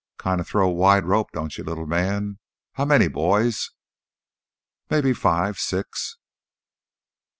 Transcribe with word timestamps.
"Kinda 0.19 0.43
throw 0.43 0.67
a 0.67 0.73
wide 0.73 1.05
rope, 1.05 1.29
don't 1.31 1.55
you, 1.59 1.63
little 1.63 1.85
man? 1.85 2.39
How 2.73 2.85
many 2.85 3.07
'boys'?" 3.07 3.69
"Maybe 4.89 5.13
five... 5.13 5.59
six...." 5.59 6.17